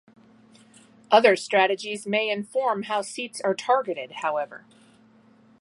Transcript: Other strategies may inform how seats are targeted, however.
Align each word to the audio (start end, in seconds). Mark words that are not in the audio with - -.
Other 1.11 1.35
strategies 1.35 2.07
may 2.07 2.27
inform 2.27 2.81
how 2.89 3.03
seats 3.03 3.39
are 3.41 3.53
targeted, 3.53 4.11
however. 4.23 4.65